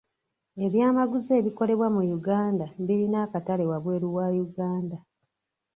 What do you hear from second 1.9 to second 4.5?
mu Uganda bilina akatale waabweru wa